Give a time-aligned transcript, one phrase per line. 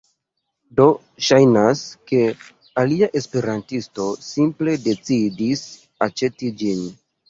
[0.79, 0.87] Do
[1.27, 2.23] ŝajnas, ke
[2.85, 5.67] alia esperantisto simple decidis
[6.11, 6.87] aĉeti ĝin